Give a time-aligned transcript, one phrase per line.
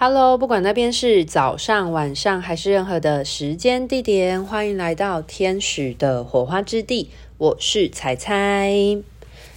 [0.00, 7.10] Hello，不管那边是早上、晚上还是任何的时间地点，欢迎来到天使的火花之地。
[7.36, 8.72] 我是彩彩，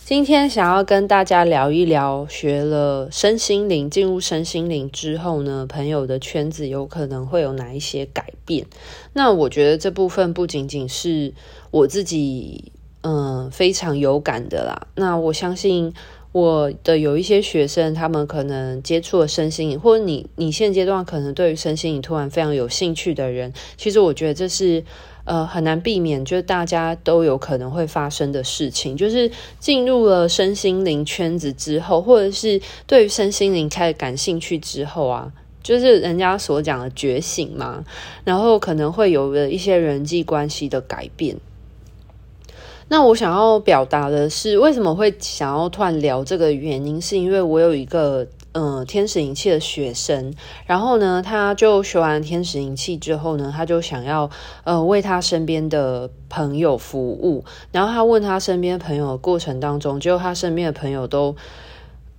[0.04, 8.66] 今天想要跟大家聊一聊，学了身心灵，进入身心灵之后呢，朋友的圈子有可能会有哪一些改变？
[9.14, 11.36] 那我觉得这部分不仅仅是
[11.70, 12.72] 我自己，
[13.02, 14.88] 嗯、非常有感的啦。
[14.96, 15.94] 那我相信。
[16.32, 24.82] 我的有一些学生，他们可能接触了身心灵，或者你你现阶段可能对于身心灵突然非常有兴趣的人，其实我觉得这是
[25.26, 35.30] 呃很难避免，就是大家都有可能会发生的事情，就是进入了身心灵圈子之后，或者是对于身心灵开始感兴趣之后啊，
[35.62, 37.84] 就是人家所讲的觉醒嘛，
[38.24, 41.36] 然后可能会有了一些人际关系的改变。
[42.92, 50.34] 那我想要表达的是，为什么会想要突然聊这个原因，是因为我有一个呃天使灵气的学生，
[50.66, 54.30] 然后呢，他就学完天使灵气之后呢，他就想要
[54.66, 61.34] 呃为他身边的朋友服务，然后他问他身边朋友的过程当中，就他身边的朋友都。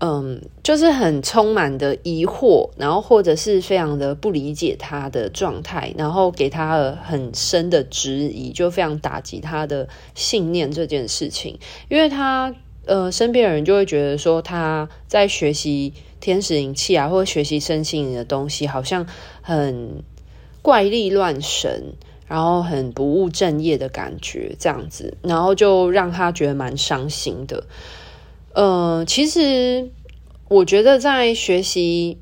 [0.04, 11.56] 嗯，就是很充满的疑惑，然后或者是非常的不理解他的状态，然后给他很深的质疑，就非常打击他的信念这件事情。
[11.88, 12.52] 因为他
[12.84, 19.06] 呃身边的人就会觉得说他在学习天使灵气啊，或者学习身心灵的东西，好像
[19.40, 20.02] 很
[20.62, 21.92] 怪力乱神，
[22.26, 27.62] 然后很不务正业的感觉这样子，然后就让他觉得蛮伤心的。
[28.54, 29.90] 呃，其实
[30.48, 32.18] 我觉得在学习，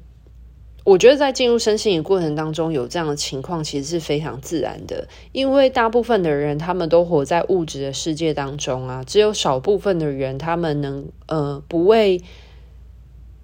[0.85, 5.09] 我觉得在进入身心灵过程当中有这样的情况，其实是非常自然的。
[5.33, 12.23] 因为大部分的人他们都活在物质的世界当中啊，只有少部分的人他们能呃不为。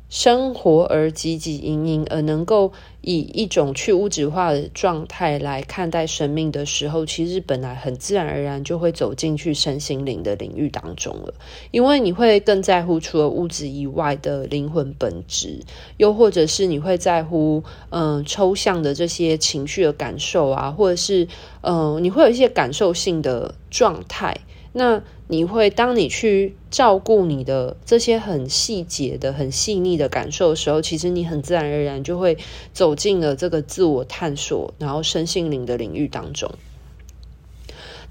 [0.08, 11.34] 生活而汲汲营营，而能够以一种去物质化的状态来看待生命的时候，其实本来很自然而然就会走进去身心灵的领域当中了。
[11.72, 15.60] 因为你会更在乎除了物质以外的灵魂本质，
[15.96, 21.26] 又或者是你会在乎嗯、抽象的这些情绪的感受啊，或者是
[21.62, 24.36] 嗯、你会有一些感受性的状态。
[24.78, 32.36] 那你会，当你去照顾你的这些很细节的、很细腻的感受的时候，其实你很自然而然就会
[32.74, 36.52] 走进了这个自我探索，然后身心灵的领域当中。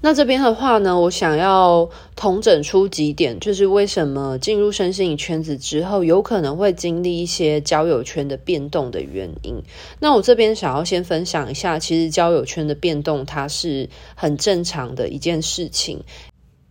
[0.00, 9.62] 那这边的话呢，我想要统整出几点，就是为什么进入身心灵圈子之后，有可能会经历一些交友圈的变动的原因。
[10.00, 16.02] 那我这边想要先分享一下，其实交友圈的变动，它是很正常的一件事情。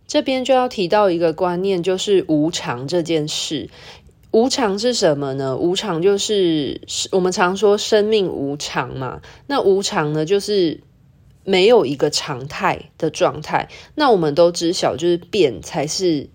[0.06, 3.68] 这边就要提到一个观念，就是无常这件事。
[4.32, 5.56] 无常是什么呢？
[5.56, 9.22] 无常就是我们常说生命无常嘛。
[9.46, 10.80] 那无常呢，就是
[11.44, 13.68] 没有一个常态的状态。
[13.94, 16.28] 那我们都知晓，就是变才是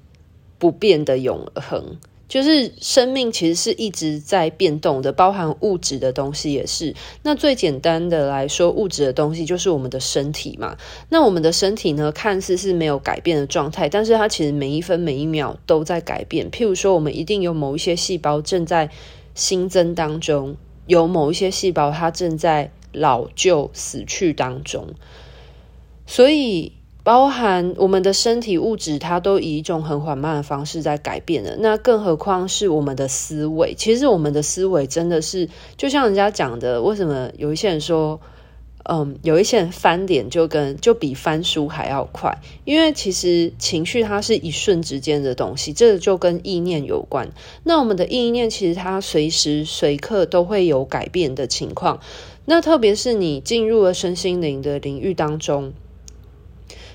[0.58, 1.98] 不变的永恒。
[2.32, 6.96] 就是生命其实是一直在变动的，包含物质的东西也是。
[7.24, 10.78] 那最简单的来说，物质的东西就是我们的身体嘛。
[11.10, 16.50] 那我们的身体呢，看似是没有改变的状态，但是它其实每一分每一秒都在改变。
[16.50, 18.90] 譬如说，我们一定有某一些细胞正在
[19.36, 20.56] 新增当中，
[20.88, 24.88] 有某一些细胞它正在老旧死去当中，
[26.06, 26.72] 所以。
[27.04, 31.56] 包含我们的身体物质，它都以一种很缓慢的方式在改变了。
[31.58, 33.74] 那更何况是我们的思维？
[33.76, 38.22] 其实我们的思维真的是，就像人家讲的，为什么有一些人说，
[38.84, 42.38] 嗯，有一些人翻脸就跟就比翻书还要快？
[42.66, 47.30] 因为其实情绪它是一瞬之间的东西，这就跟意念有关。
[47.64, 52.00] 那我们的意念其实它随时随刻都会有改变的情况。
[52.46, 55.74] 那特别是你进入了身心灵的领域当中。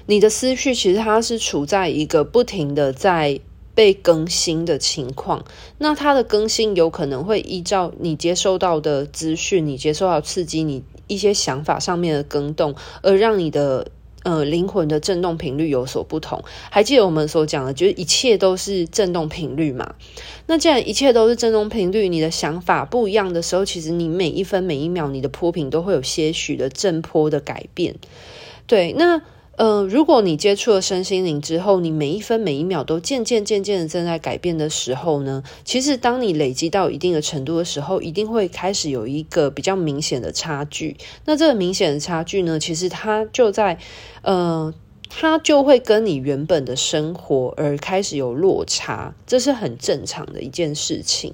[0.07, 3.41] 你的思绪其实它是处在一个不停的在
[3.75, 5.45] 被更新的情况，
[5.77, 13.89] 那它的更新有可能会依照你接收到的资讯，你接受到刺激，你一些想法上面的更动，而让你的
[14.23, 16.43] 呃灵魂的振动频率有所不同。
[16.71, 19.95] 还记得我们所讲的，就是一切都是振动频率嘛？
[20.47, 27.97] 那既然一切都是振动频率，你的想法不一样的时候，其实你每一分每一秒你的波频都会有些许的振波的改变。
[28.67, 29.21] 对，那。
[29.57, 40.97] 呃，如果你接触了身心灵之后，你每一分每一秒都渐渐渐渐的正在改变的时候呢，其实当你累积到一定的程度的时候，一定会开始有一个比较明显的差距。
[41.25, 43.79] 那这个明显的差距呢，其实它就在，
[44.21, 44.75] 呃，
[45.09, 51.33] 它就会跟你原本的生活而开始有落差，这是很正常的一件事情。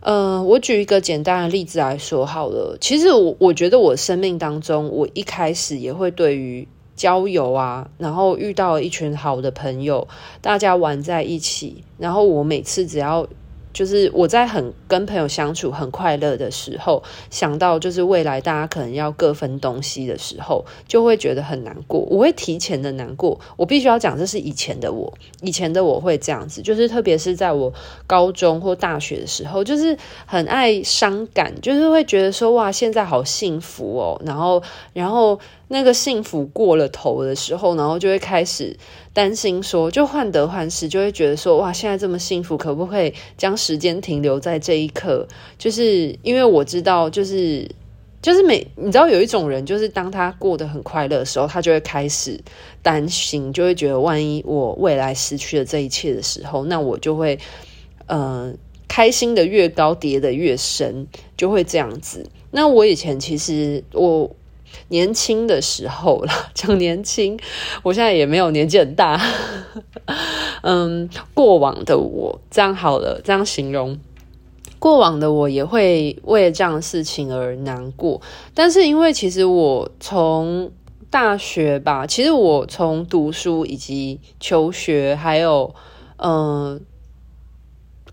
[0.00, 2.76] 呃，我举一个简单的例子来说好了。
[2.80, 6.66] 其实我我觉得我生命当中，我一开始也会对于
[6.96, 10.08] 交友啊，然后遇到一群好的朋友，
[10.40, 13.26] 大家玩在一起，然后我每次只要。
[13.72, 22.00] 就是我在很跟朋友相处很快乐的时候，想到就是未来大家可能要各分东西的时候，就会觉得很难过。
[22.08, 23.38] 我会提前的难过。
[23.54, 25.12] 我必须要讲，这是以前的我，
[25.42, 27.70] 以前的我会这样子，就是特别是在我
[28.06, 29.94] 高中或大学的时候，就是
[30.24, 34.62] 很爱伤感，就是会觉得说哇，现在好幸福哦，然后，
[34.94, 35.38] 然后。
[35.68, 38.76] 那个幸福过了头的时候，然后就会开始
[39.12, 45.26] 担心说，就患得患失，就会觉得说，哇，现在这么幸福，可不可以将时间停留在这一刻？
[45.58, 47.68] 就是因为我知道，就是
[48.22, 52.40] 就是每你知道有一种人，就是当他过得很快乐的时候，他就会开始
[52.80, 57.36] 担心，就会觉得万一我未来失去了这一切的时候，那我就会
[58.06, 58.54] 嗯、呃，
[58.86, 62.24] 开心的越高，跌的越深，就会这样子。
[62.52, 64.30] 那我以前其实我。
[64.88, 67.38] 年轻的时候啦， 讲年轻，
[67.82, 69.20] 我现在也没有年纪很大。
[70.62, 73.98] 嗯，过往的我，这样好了，这样形容，
[74.78, 78.20] 过往的我也会为这样的事情而难过。
[78.54, 80.70] 但是因为其实我从
[81.10, 85.74] 大学吧，其实我从读书以及求学，还有
[86.16, 86.80] 嗯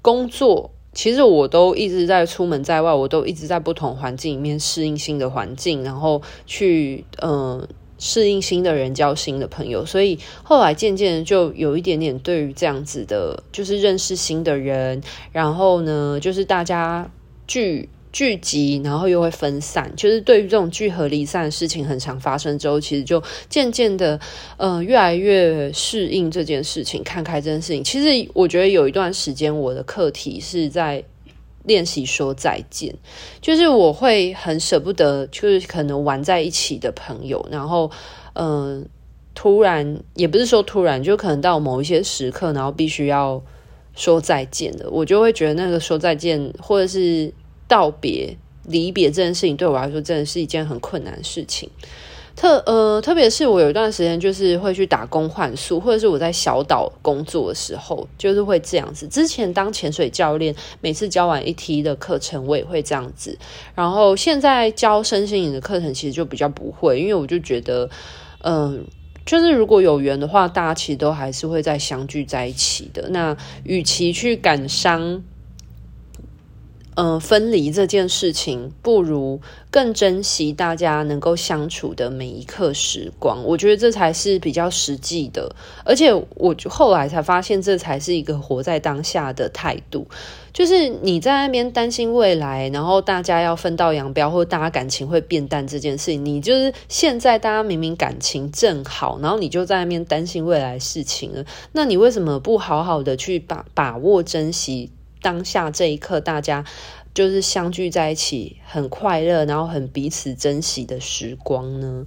[0.01, 0.72] 工作。
[0.93, 7.67] 其实我都一直在出门在外，我都一直在不同环境里面适应新的环境，然后去嗯
[7.97, 9.85] 适应新的人，交新的朋友。
[9.85, 15.01] 所以后来渐渐就有一点点对于这样子的，就是认识新的人，
[15.31, 17.09] 然后呢，就是大家
[17.47, 17.89] 聚。
[18.13, 24.19] 聚集，然后又会分散，就是对于这种聚合离散的事情很常发生之后，其实就渐渐的，
[24.57, 27.83] 呃，越来越适应这件事情，看开这件事情。
[27.83, 31.03] 其实我觉得有一段时间，我的课题是在
[31.63, 32.93] 练习说再见，
[33.41, 37.89] 就是我会很舍不得，就是可能玩在一起的朋友，然后，
[38.33, 38.83] 嗯、呃，
[39.33, 43.41] 突然也不是说突然，就可能到某一些时刻，然后必须要
[43.95, 47.33] 说再见的，我就会觉得那个说再见，或者是。
[47.73, 48.37] 道别、
[48.67, 51.67] 离别这件事情对我来说真的是一件很困难的事情。
[52.35, 59.07] 特呃，特别是我有一段时间就是会去打工换宿，或者是我在小岛工作的时候，就是会这样子。
[59.07, 63.37] 之前当潜水教练，每次教完一梯的课程，我也会这样子。
[63.75, 67.87] 然后现在教身心灵的课程，其实就比较不会，因为我就觉得，
[68.41, 68.83] 嗯、
[69.25, 73.09] 就是如果有缘的话，大家其实都还是会再相聚在一起的。
[73.09, 75.23] 那与其去感伤。
[76.95, 79.41] 嗯、分离这件事情，不如
[79.71, 83.43] 更珍惜大家能够相处的每一刻时光。
[83.43, 90.07] 我觉得这才是比较实际的，而且我后来才发现，这才是一个活在当下的态度。
[90.53, 101.43] 就是你在那边担心未来，然后大家要分道扬镳，或大家感情会变淡这件事情，你就是现在大家明明感情正好，然后你就在那边担心未来事情了。
[101.71, 104.91] 那你为什么不好好的去把把握、珍惜？
[105.23, 106.63] 当下这一刻，大家
[107.15, 112.05] 就是相聚在一起，很快乐，然后很彼此珍惜的时光呢。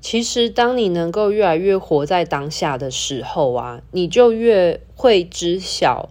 [0.00, 6.10] 其实，当你能够越来越活在当下的时候啊，你就越会知晓，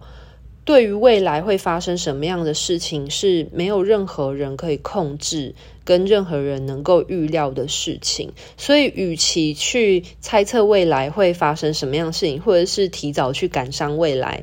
[0.64, 5.54] 对于未来会发生什么样的事情是没有任何人可以控制，
[5.84, 8.32] 跟任何人能够预料的事情。
[8.56, 14.42] 所以，与其去猜测未来会发生什么样的事情，或者是提早去感伤未来。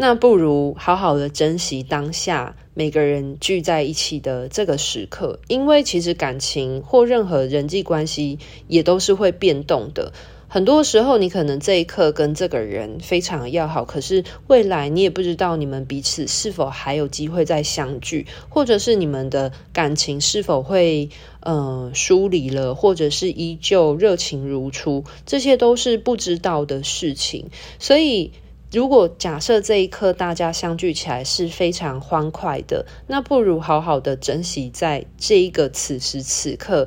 [0.00, 8.38] 那不如好好的珍惜当下每个人聚在一起的这个时刻，因为其实感情或任何人际关系
[8.68, 10.12] 也都是会变动的。
[10.46, 27.46] 很多时候，你可能这一刻跟这个人非常要好，可是未来你也不知道你们彼此是否还有机会再相聚，或者是你们的感情是否会呃疏离了，或者是依旧热情如初，这些都是不知道的事情，
[27.80, 28.30] 所以。
[28.70, 36.86] 如果假设这一刻大家相聚起来是非常欢快的，那不如好好的珍惜在这一个此时此刻。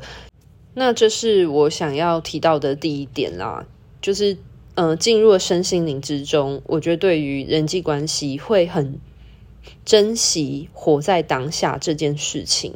[0.75, 3.65] 那这是我想要提到的第一点啦，
[3.99, 4.37] 就是
[4.75, 8.99] 呃，进入了身心灵之中，我觉得对于人际关系会很
[9.83, 12.75] 珍惜活在当下这件事情。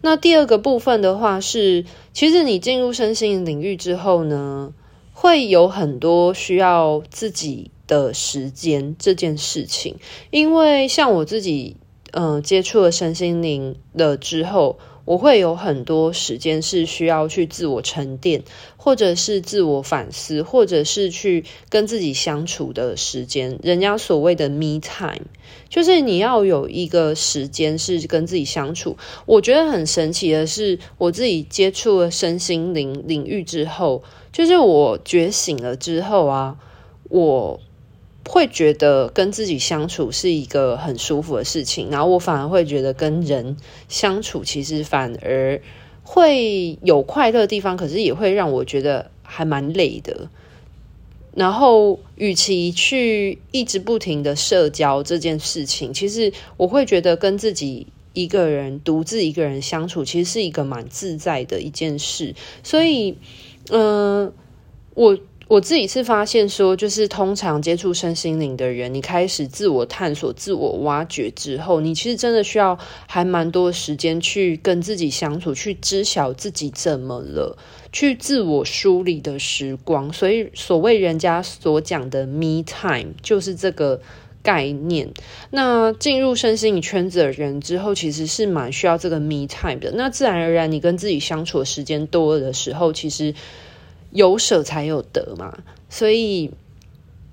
[0.00, 1.84] 那第二个部分的话是，
[2.14, 4.72] 其实你进入身心灵领域之后呢，
[5.12, 7.70] 会有很多需要自己。
[7.86, 9.96] 的时间这件事情，
[10.30, 11.76] 因为像我自己，
[12.12, 18.42] 嗯、接触了身心灵了之后，我会有很多时间是需要去自我沉淀，
[18.76, 23.58] 或者是自我反思，或者是去跟自己相处的时间。
[23.62, 25.26] 人家所谓的 me time，
[25.68, 28.96] 就是你要有一个时间是跟自己相处。
[29.26, 34.02] 我觉得很神奇的是，我自己接触了身心灵领域之后，
[34.32, 36.56] 就是我觉醒了之后啊，
[37.10, 37.60] 我。
[38.28, 43.56] 会觉得跟自己相处是一个很舒服的事情，然后我反而会觉得跟人
[43.88, 45.60] 相处其实反而
[46.02, 50.28] 会有快乐的地方，可是也会让我觉得还蛮累的。
[51.34, 62.34] 然后，与其去一直不停的社交这件事情，其实我会觉得跟自己一个人独自一个人相处，其实是一个蛮自在的一件事。
[62.62, 63.16] 所以，
[63.70, 64.32] 嗯、
[64.94, 65.18] 我。
[65.48, 72.76] 我自己是发现说，就是通常接触身心灵的人，你开始自我探索、自我挖掘之后，你其实真的需要
[73.06, 77.56] 还蛮多时间去跟自己相处，去知晓自己怎么了，
[77.92, 80.12] 去自我梳理的时光。
[80.12, 84.00] 所以，所谓人家所讲的 “me time” 就是这个
[84.42, 85.08] 概念。
[85.50, 89.92] 那进入身心灵圈子的人之后，其实是蛮需要这个 “me time” 的。
[89.94, 93.32] 那自然而然，你跟自己相处的时间多了的时候，其实。
[94.16, 95.56] 有舍才有得嘛，
[95.88, 96.50] 所以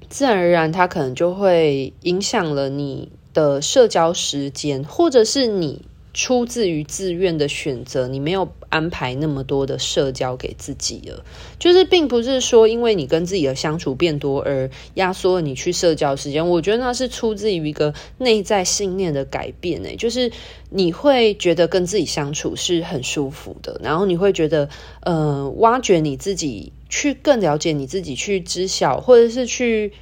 [0.09, 5.81] 自然而然，它可能就会影响了你的社交时间，或者是你。
[6.13, 11.25] 出自于自愿的选择，你没有安排那么多的社交给自己了。
[11.57, 16.47] 就是并不是说因为你跟自己的相处变多而压缩了你去社交时间。
[16.47, 19.81] 我觉得那是出自于一个内在信念的改变。
[19.83, 20.31] 诶，就是
[20.69, 24.69] 你会觉得跟自己相处是很舒服的，然后你会觉得，
[25.01, 29.93] 呃，挖掘你自己，去更了解你自己，去知晓，或者是去。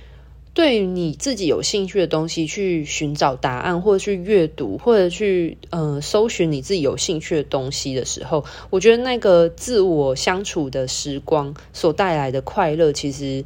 [0.54, 13.46] 对你自己有兴趣的东西，去寻找答案，或者去阅读，或者去呃搜寻你自己有兴趣的东西的时候，我觉得那个自我相处的时光所带来的快乐，其实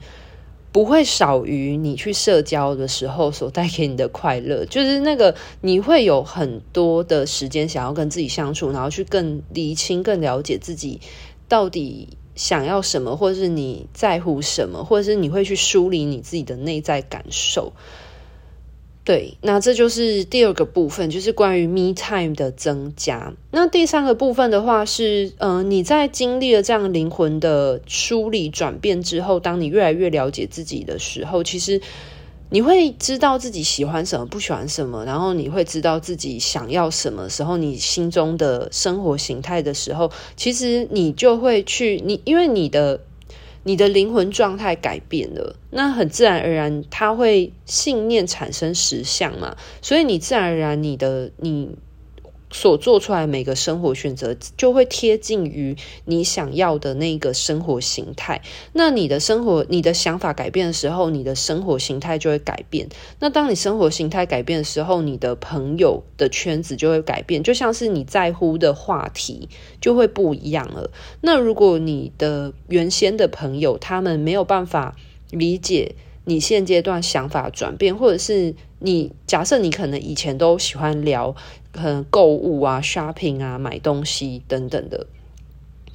[0.72, 4.66] 不会少于你去社交的时候所带给你的快乐。
[4.66, 11.00] 就是那个你会有很多的时间想要跟自己相处，然后去更厘清、更了解自己
[11.48, 12.18] 到底。
[12.36, 17.74] 想要什么，或者是你在乎什么，或者是你会去梳理你自己的内在感受。
[19.04, 23.34] 对，那这就是第二个部分，就是关于 me time 的增加。
[23.52, 31.82] 那第三个部分的话是，呃，你在经历了这样灵魂的梳理转变之后，当你越来越了解自己的时候，其实。
[32.56, 43.02] 你会知道自己喜欢什么，不喜欢什么，然后你会知道自己想要什么时候，你心中的生活形态的时候，其实你就会去你，因为你的
[43.64, 51.76] 你的灵魂状态改变了，那很自然而然，它会信念产生实相嘛，所以你自然而然你的你。
[52.56, 58.42] 所做出来每个生活选择，就会贴近于你想要的那个生活形态。
[58.72, 62.88] 那你的生活、你的想法改变的时候，你的生活形态就会改变。
[63.20, 69.50] 那当你生活形态改变的时候，你的朋友的圈子就会改变，就像是你在乎的话题
[69.82, 70.92] 就会不一样了。
[71.20, 74.96] 那如果你的原先的朋友他们没有办法
[75.30, 78.56] 理解你现阶段想法转变，或者是
[78.86, 81.36] 你假设你可能以前都喜欢聊。
[81.76, 85.08] 可能购物啊、shopping 啊、买东西等等的，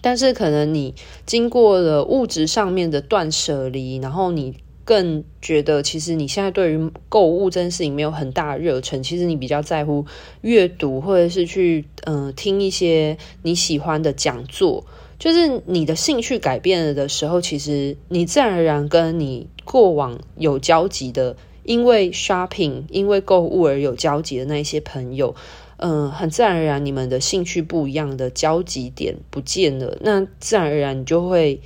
[0.03, 0.95] 但是可能你
[1.25, 10.05] 经过了物质上面的断舍离，然后你更觉得，其实你现在对于购物这件事情没有很大热忱，其实你比较在乎
[10.43, 14.85] 阅读，或者是去嗯、呃、听一些你喜欢的讲座，
[15.19, 21.37] 就是你的兴趣改变了的时候，其实你自然而然跟你过往有交集的，
[21.71, 25.37] 因为 shopping、因为购物而有交集的那些朋友。
[25.77, 31.61] 嗯，很自然而然，你们的兴趣不一样的交集点不见了，那自然而然你就会，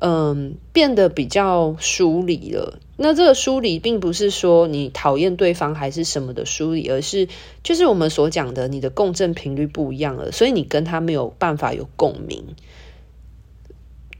[0.00, 2.78] 嗯，变得比较疏离了。
[2.96, 7.28] 那这个疏离并不是说你讨厌对方还是什么的疏离，而是
[7.62, 12.56] 就是我们所讲的，你的共振频率不一样了，所以你跟他没有办法有共鸣。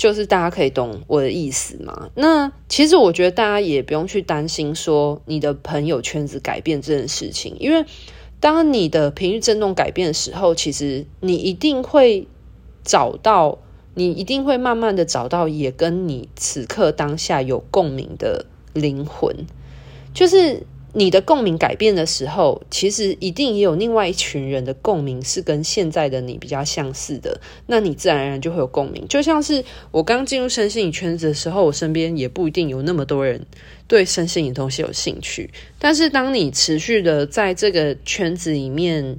[0.01, 2.09] 就是大家可以懂我的意思吗？
[2.15, 7.85] 那其实我觉得大家也不用去担心说你的朋友圈子改变这件事情，因为。
[8.43, 12.27] 当你的频率振动改变的时候，其实你一定会
[12.83, 13.59] 找到，
[13.93, 19.45] 你一定会慢慢的找到，也跟你此刻当下有共鸣的灵魂。
[20.15, 29.07] 就是你的共鸣改变的时候，其实一定也有另外一群人的共鸣是跟现在的你比较相似的，那你自然而然就会有共鸣。
[29.09, 33.47] 就像是我刚进入身心影圈子的时候，我身边也不一定有那么多人
[33.87, 39.19] 对身心影东西有兴趣，但是当你持续的在这个圈子里面。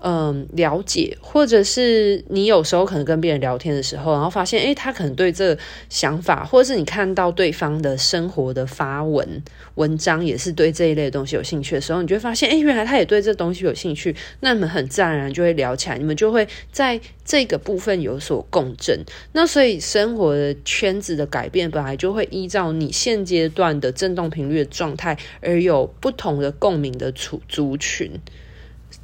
[0.00, 9.42] 嗯，了解，或者是你有时候可能跟别人聊天的时候，然后发现，诶，他可能对这想法，或者是你看到对方的生活的发文
[9.74, 19.00] 文章，也是对这一类的东西有兴趣的时候，你就会发现，诶，原来他也对这东西有兴趣，那你们很自然而然就会聊起来，你们就会在这个部分有所共振。
[19.32, 28.12] 那所以生活的圈子的改变，本来就会依照你现阶段的振动频率的状态，而有不同的共鸣的族族群。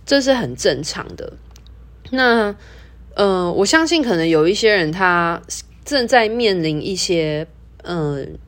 [0.06, 1.32] 这是很正常的。
[2.10, 2.54] 那，
[3.14, 5.40] 呃，我相信可能有一些人他
[5.84, 7.46] 正在面临一些，
[7.82, 8.38] 嗯、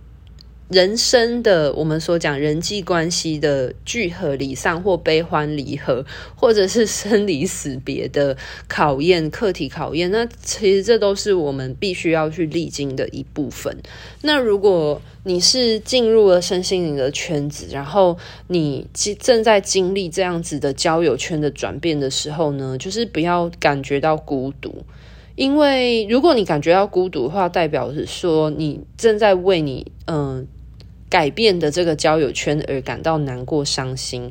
[0.69, 6.05] 人生的我们所讲人际关系的聚合离散或悲欢离合，
[6.35, 13.79] 或者是生离死别的考验、课题考验，那其实这都是我们必须要去历经的一部分。
[14.23, 18.19] 那如果你是进入了身心灵的圈子，然后
[18.49, 18.89] 你
[19.21, 24.83] 正在经历这样子的交友圈的转变的时候呢，就是不要感觉到孤独，
[25.37, 30.45] 因为如果你感觉到孤独的话，代表是说你正在为你嗯。
[31.17, 34.29] 改变的这个交友圈而感到难过、伤心，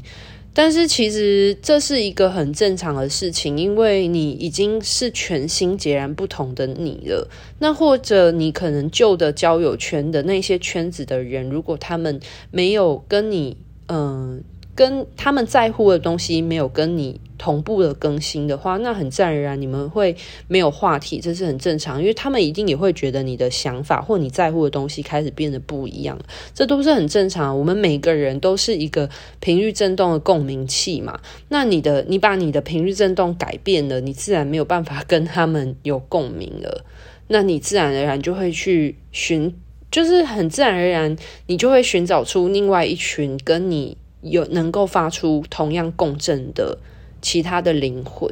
[0.53, 7.27] 但是其实这是一个很正常的事情，因为你已经是全新、截然不同的你了。
[7.57, 12.19] 那或者你可能旧的交友圈的那些圈子的人，如果他们
[12.51, 14.43] 没有跟你，嗯、
[14.75, 20.15] 跟他们在乎的东西没有跟你同步的更新的话，那很自然而然你们会
[20.49, 26.19] 没有话题，这是很正常，因为他们一定也会觉得你的想法或你在乎的东西开始变得不一样，
[26.53, 27.57] 这都是很正常。
[27.57, 36.83] 我们每个人都是一个频率振动的共鸣器嘛，那你的你把你的频率振动改变了，你自然没有办法跟他们有共鸣了，
[37.29, 39.55] 那你自然而然就会去寻，
[39.89, 41.15] 就是很自然而然，
[41.47, 43.97] 你就会寻找出另外一群跟你。
[44.25, 46.77] 有能够发出同样共振的
[47.21, 48.29] 其他的灵魂。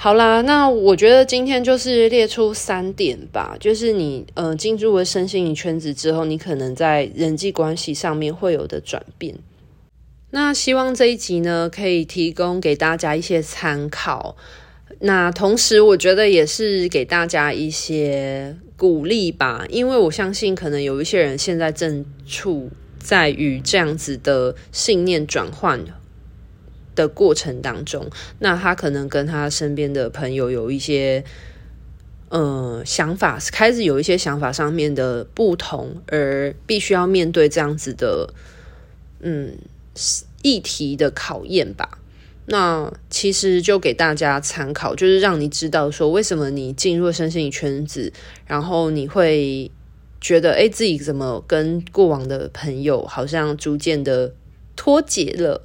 [0.00, 9.34] 好啦，那我觉得今天就是列出三点吧，就是你呃进入了身心灵圈子之后，你可能在人际关系上面会有的转变。
[10.30, 14.36] 那希望这一集呢可以提供给大家一些参考。
[15.00, 22.70] 那同时，我觉得也是给大家一些鼓励吧，因为我相信可能有一些人现在正处。
[22.98, 25.84] 在于这样子的信念转换
[26.94, 31.24] 的过程当中，那他可能跟他身边的朋友有一些，
[32.28, 38.34] 呃，想法开始有一些想法上面的不同，而必须要面对这样子的，
[39.20, 39.56] 嗯，
[40.42, 41.98] 议题的考验吧。
[42.46, 48.12] 那其实就给大家参考，就是让你知道说，为什么你进入身心灵圈子，
[48.46, 49.70] 然后你会。
[50.20, 54.34] 觉得诶，自己怎么跟过往的朋友好像逐渐的
[54.76, 55.62] 脱节了？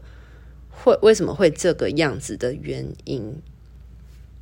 [0.69, 3.35] 会为什么会这个样子的原因？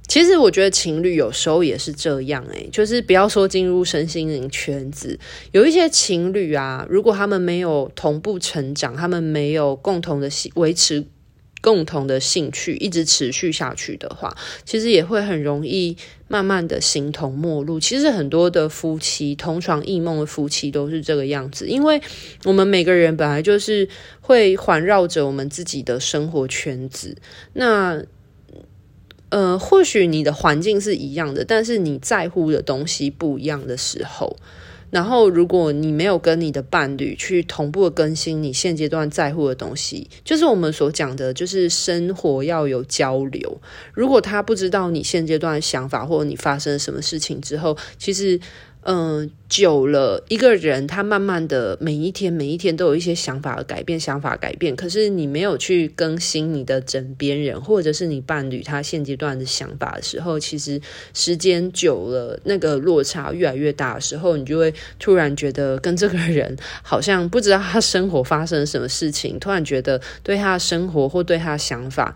[0.07, 5.17] 其实我觉得情侣有时候也是这样，诶，就是不要说进入身心灵圈子，
[5.51, 11.05] 有一些情侣啊，如果他们没有同步成长，他们没有共同的维持。
[11.61, 15.95] 共同的兴趣一直持续下去的话，其实也会很容易
[16.27, 17.79] 慢慢的形同陌路。
[17.79, 22.01] 其实很多的夫妻同床异梦的夫妻都是这个样子，因为
[22.45, 23.87] 我们每个人本来就是
[24.19, 27.15] 会环绕着我们自己的生活圈子。
[27.53, 28.03] 那
[29.29, 34.35] 呃，或许你的环境是一样的，但是你在乎的东西不一样的时候。
[34.91, 43.59] 然后，如果你没有跟你的伴侣去同步更新你现阶段在乎的东西，就是我们所讲的，就是生活要有交流。
[43.93, 48.39] 如果他不知道你现阶段的想法，或者你发生什么事情之后，其实。
[48.83, 54.75] 嗯，久了，一个人他慢慢的每一天每一天都有一些想法改变，想法改变。
[54.75, 60.81] 可是你没有去更新你的枕边人，或者是你伴侣他现阶段的想法的时候，其实
[61.13, 72.15] 时间久了，那个落差越来越大的时候，你就会突然觉得跟这个人好像不知道他生活发生了什么事情，突然觉得对他的生活或对他的想法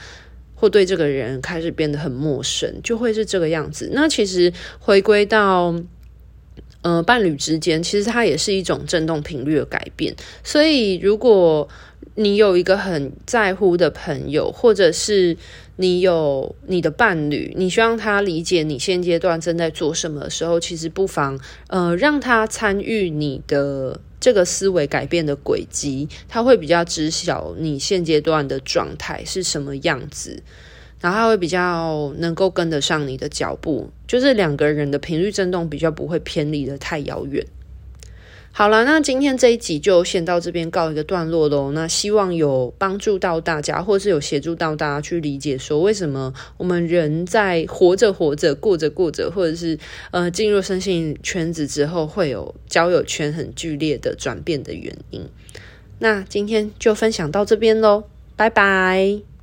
[0.56, 3.92] 或对这个人开始变得很陌生，就会是这个样子。
[3.94, 5.76] 那其实回归到。
[6.86, 11.68] 呃，伴侣之间其实它也是一种振动频率的改变，所以如果
[12.14, 15.36] 你有一个很在乎的朋友，或者是
[15.78, 30.44] 你有你的伴侣，你希望他理解你现阶段正在做什么的时候，其实不妨呃让他参与你的这个思维改变的轨迹，他会比较知晓你现阶段的状态是什么样子。
[31.02, 37.46] 然后他会比较能够跟得上你的脚步，就是两个人的频率振动比较不会偏离得太遥远。
[38.58, 41.74] 好了，那今天这一集就先到这边告一个段落喽。
[41.74, 49.78] 那希望有帮助到大家，或是有协助到大家去理解说，为什么我们人在活着活着、过着过着，或者是
[50.12, 55.28] 呃进入身心圈子之后，会有交友圈很剧烈的转变的原因。
[56.00, 58.06] 那今天就分享到这边喽，
[58.38, 59.35] 拜拜。